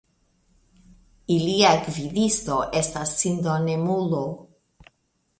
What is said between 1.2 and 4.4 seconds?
Ilia gvidisto estas "sindonemulo".